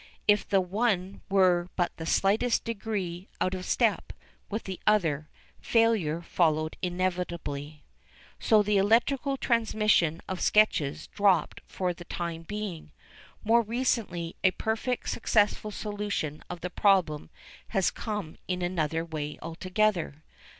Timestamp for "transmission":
9.37-10.19